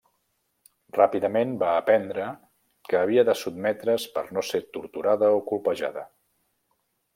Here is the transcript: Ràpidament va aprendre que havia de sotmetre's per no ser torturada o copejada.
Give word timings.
Ràpidament 0.97 1.51
va 1.63 1.69
aprendre 1.81 2.29
que 2.89 2.99
havia 3.01 3.27
de 3.29 3.37
sotmetre's 3.43 4.09
per 4.17 4.25
no 4.39 4.47
ser 4.49 4.65
torturada 4.81 5.33
o 5.39 5.47
copejada. 5.53 6.09